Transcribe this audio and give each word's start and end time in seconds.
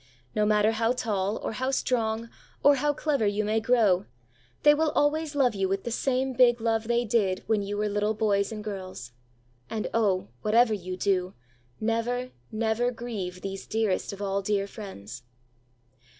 No 0.33 0.47
matter 0.47 0.71
how 0.71 0.93
tall, 0.93 1.37
or 1.43 1.51
how 1.51 1.69
strong, 1.69 2.31
or 2.63 2.77
how 2.77 2.91
clever 2.91 3.27
you 3.27 3.45
may 3.45 3.59
grow, 3.59 4.07
they 4.63 4.73
will 4.73 4.89
always 4.95 5.35
love 5.35 5.53
you 5.53 5.69
with 5.69 5.83
the 5.83 5.91
same 5.91 6.33
big 6.33 6.59
love 6.59 6.87
they 6.87 7.05
did 7.05 7.43
when 7.45 7.61
you 7.61 7.77
were 7.77 7.87
little 7.87 8.15
boys 8.15 8.51
and 8.51 8.63
girls. 8.63 9.11
And, 9.69 9.87
oh! 9.93 10.29
whatever 10.41 10.73
you 10.73 10.97
do, 10.97 11.35
never, 11.79 12.31
never 12.51 12.89
grieve 12.89 13.41
these 13.41 13.67
dearest 13.67 14.11
of 14.11 14.23
all 14.23 14.41
dear 14.41 14.65
friends. 14.65 15.21